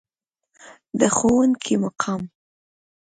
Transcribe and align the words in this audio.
د 0.99 1.01
ښوونکي 1.15 1.75
مقام. 1.83 2.21